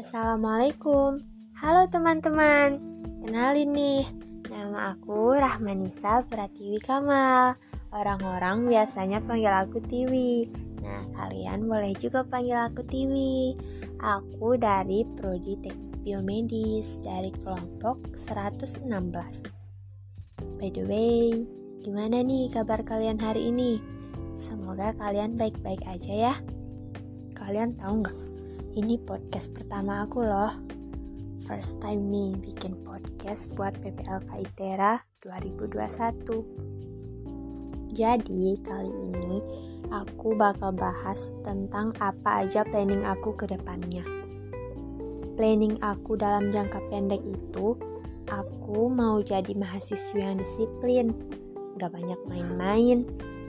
[0.00, 1.20] Assalamualaikum.
[1.60, 2.80] Halo teman-teman.
[3.20, 4.08] Kenalin nih
[4.48, 7.60] Nama aku Rahmanisa Pratiwi Kamal.
[7.92, 10.48] Orang-orang biasanya panggil aku Tiwi.
[10.80, 13.60] Nah kalian boleh juga panggil aku Tiwi.
[14.00, 18.88] Aku dari Prodi Teknik Biomedis Dari kelompok 116
[20.56, 21.44] By the way
[21.84, 23.76] Gimana nih kabar kalian hari ini?
[24.32, 26.34] Semoga kalian baik-baik aja ya.
[27.36, 28.29] Kalian tahu nggak?
[28.70, 30.54] Ini podcast pertama aku loh.
[31.42, 37.90] First time nih bikin podcast buat PPLK ITERA 2021.
[37.90, 39.42] Jadi kali ini
[39.90, 44.06] aku bakal bahas tentang apa aja planning aku ke depannya.
[45.34, 47.74] Planning aku dalam jangka pendek itu,
[48.30, 51.10] aku mau jadi mahasiswa yang disiplin,
[51.74, 53.02] gak banyak main-main,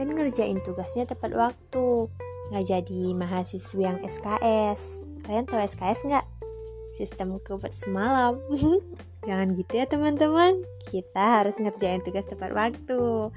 [0.00, 2.08] dan ngerjain tugasnya tepat waktu
[2.52, 5.00] nggak jadi mahasiswa yang SKS.
[5.22, 6.26] Kalian tahu SKS nggak?
[6.92, 8.42] Sistem buat semalam.
[9.26, 10.66] Jangan gitu ya teman-teman.
[10.82, 13.30] Kita harus ngerjain tugas tepat waktu.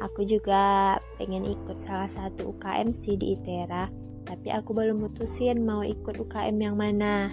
[0.00, 3.86] Aku juga pengen ikut salah satu UKM sih di ITERA,
[4.26, 7.30] tapi aku belum mutusin mau ikut UKM yang mana.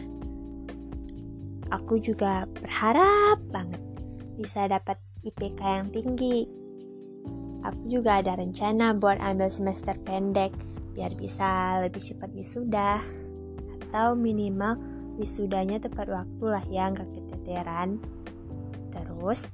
[1.74, 3.82] Aku juga berharap banget
[4.38, 6.46] bisa dapat IPK yang tinggi.
[7.66, 10.54] Aku juga ada rencana buat ambil semester pendek
[10.94, 13.00] biar bisa lebih cepat wisuda
[13.90, 14.78] atau minimal
[15.18, 17.98] wisudanya tepat waktu lah ya nggak keteteran.
[18.94, 19.50] Terus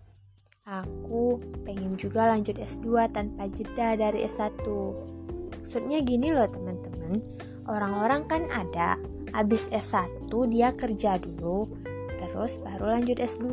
[0.68, 4.60] aku pengen juga lanjut S2 tanpa jeda dari S1
[5.56, 7.24] maksudnya gini loh teman-teman.
[7.66, 9.00] Orang-orang kan ada
[9.34, 11.66] habis S1 dia kerja dulu
[12.16, 13.48] terus baru lanjut S2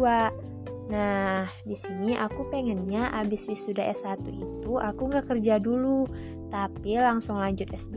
[0.92, 6.04] Nah, di sini aku pengennya abis wisuda S1 itu aku nggak kerja dulu,
[6.52, 7.96] tapi langsung lanjut S2.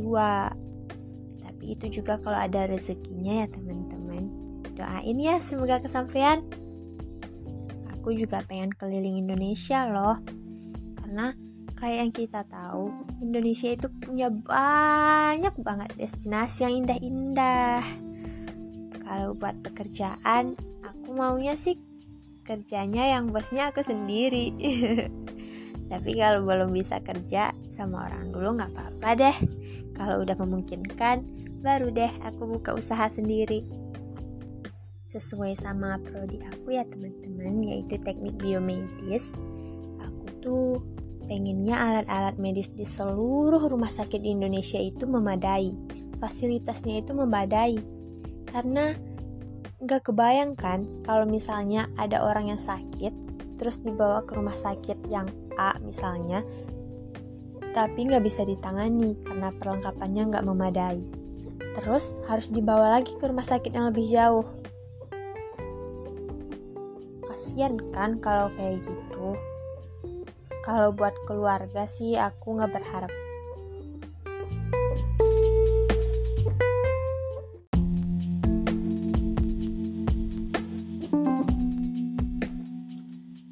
[1.66, 4.30] Tapi itu juga kalau ada rezekinya ya teman-teman.
[4.78, 6.46] Doain ya semoga kesampaian.
[7.98, 10.22] Aku juga pengen keliling Indonesia loh.
[10.94, 11.34] Karena
[11.74, 17.82] kayak yang kita tahu, Indonesia itu punya banyak banget destinasi yang indah-indah.
[19.02, 20.54] Kalau buat pekerjaan,
[20.86, 21.82] aku maunya sih
[22.46, 24.54] kerjanya yang bosnya aku sendiri
[25.92, 29.38] tapi kalau belum bisa kerja sama orang dulu nggak apa-apa deh
[29.98, 31.26] kalau udah memungkinkan
[31.66, 33.66] baru deh aku buka usaha sendiri
[35.10, 39.34] sesuai sama prodi aku ya teman-teman yaitu teknik biomedis
[40.06, 40.72] aku tuh
[41.26, 45.74] pengennya alat-alat medis di seluruh rumah sakit di Indonesia itu memadai
[46.22, 47.82] fasilitasnya itu memadai
[48.54, 48.94] karena
[49.86, 53.14] Gak kebayangkan kalau misalnya ada orang yang sakit,
[53.62, 55.30] terus dibawa ke rumah sakit yang
[55.62, 56.42] A misalnya,
[57.76, 61.06] tapi nggak bisa ditangani karena perlengkapannya nggak memadai.
[61.76, 64.48] Terus harus dibawa lagi ke rumah sakit yang lebih jauh.
[67.28, 69.36] Kasian kan kalau kayak gitu.
[70.66, 73.14] Kalau buat keluarga sih aku nggak berharap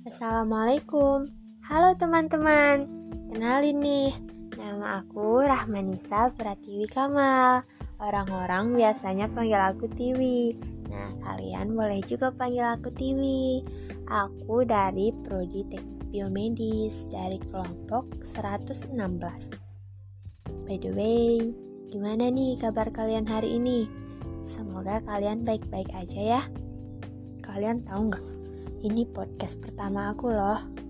[0.10, 1.30] Assalamualaikum
[1.70, 2.90] Halo teman-teman
[3.30, 4.33] Kenalin nih
[4.64, 7.68] Nama aku Rahmanisa Pratiwi Kamal.
[8.00, 10.56] Orang-orang biasanya panggil aku Tiwi.
[10.88, 13.60] Nah kalian boleh juga panggil aku Tiwi.
[14.08, 18.96] Aku dari Prodi Teknik Biomedis Dari kelompok 116
[20.64, 21.52] By the way
[21.92, 23.84] Gimana nih kabar kalian hari ini?
[24.48, 26.42] Semoga kalian baik-baik aja ya.
[27.44, 28.26] Kalian tahu nggak?
[28.80, 30.83] Ini podcast pertama aku loh.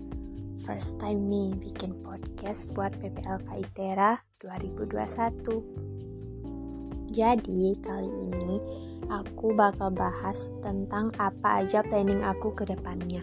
[0.64, 5.60] First time nih bikin podcast buat PPLK ITERA 2021.
[7.12, 8.56] Jadi kali ini
[9.12, 13.20] aku bakal bahas tentang apa aja planning aku ke depannya.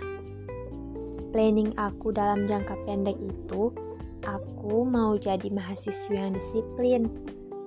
[1.34, 3.74] Planning aku dalam jangka pendek itu,
[4.22, 7.10] aku mau jadi mahasiswa yang disiplin,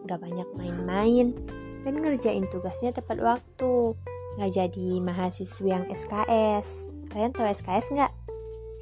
[0.07, 1.35] gak banyak main-main,
[1.83, 3.99] dan ngerjain tugasnya tepat waktu,
[4.39, 6.87] gak jadi mahasiswa yang SKS.
[7.11, 8.24] Kalian tahu SKS nggak?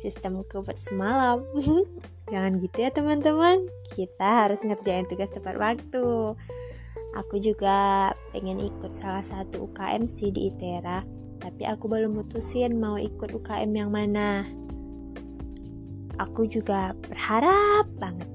[0.02, 1.46] Sistem buat semalam.
[2.32, 3.70] Jangan gitu ya teman-teman.
[3.94, 6.34] Kita harus ngerjain tugas tepat waktu.
[7.14, 11.06] Aku juga pengen ikut salah satu UKM sih di ITERA,
[11.38, 14.42] tapi aku belum mutusin mau ikut UKM yang mana.
[16.18, 18.26] Aku juga berharap banget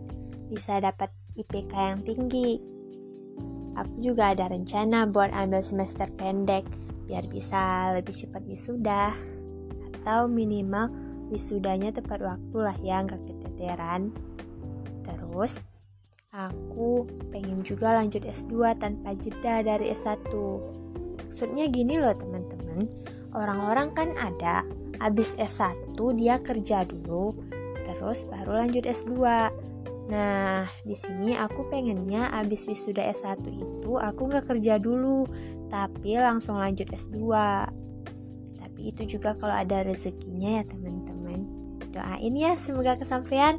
[0.47, 2.63] bisa dapat IPK yang tinggi.
[3.75, 6.63] Aku juga ada rencana buat ambil semester pendek
[7.07, 9.15] biar bisa lebih cepat wisuda
[9.93, 10.91] atau minimal
[11.29, 14.11] wisudanya tepat waktu lah ya nggak keteteran
[15.03, 15.63] terus
[16.31, 20.29] aku pengen juga lanjut S2 tanpa jeda dari S1
[21.27, 22.87] Maksudnya gini loh teman-teman,
[23.35, 24.63] orang-orang kan ada
[25.03, 27.35] habis S1 dia kerja dulu,
[27.83, 29.11] terus baru lanjut S2.
[30.07, 35.27] Nah, di sini aku pengennya habis wisuda S1 itu aku nggak kerja dulu,
[35.67, 37.19] tapi langsung lanjut S2.
[38.55, 41.16] Tapi itu juga kalau ada rezekinya ya teman-teman.
[41.97, 43.57] Doain ya semoga kesampaian.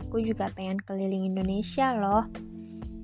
[0.00, 2.24] Aku juga pengen keliling Indonesia loh.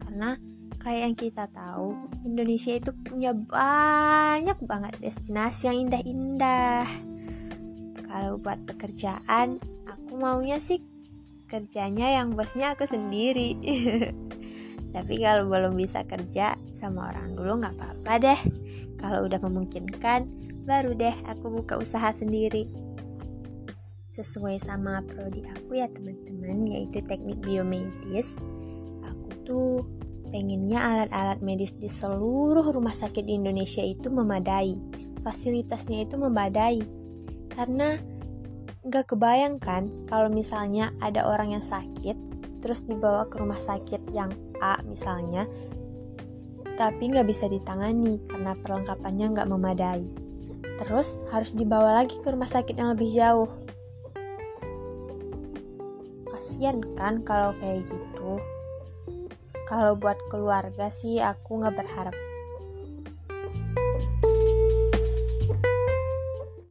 [0.00, 0.40] Karena
[0.80, 1.92] kayak yang kita tahu,
[2.24, 6.88] Indonesia itu punya banyak banget destinasi yang indah-indah.
[8.08, 10.80] Kalau buat pekerjaan, aku maunya sih
[11.44, 13.60] kerjanya yang bosnya aku sendiri.
[14.96, 18.40] Tapi kalau belum bisa kerja sama orang dulu nggak apa-apa deh.
[18.96, 20.24] Kalau udah memungkinkan,
[20.64, 22.83] baru deh aku buka usaha sendiri.
[24.14, 28.38] Sesuai sama prodi aku ya teman-teman, yaitu teknik biomedis.
[29.02, 29.82] Aku tuh
[30.30, 34.78] pengennya alat-alat medis di seluruh rumah sakit di Indonesia itu memadai,
[35.26, 36.86] fasilitasnya itu memadai.
[37.58, 37.98] Karena
[38.86, 42.14] nggak kebayangkan kalau misalnya ada orang yang sakit,
[42.62, 44.30] terus dibawa ke rumah sakit yang
[44.62, 45.42] A misalnya,
[46.78, 50.06] tapi nggak bisa ditangani karena perlengkapannya nggak memadai.
[50.78, 53.63] Terus harus dibawa lagi ke rumah sakit yang lebih jauh.
[56.64, 58.40] Kasian kan kalau kayak gitu.
[59.68, 62.16] Kalau buat keluarga sih aku nggak berharap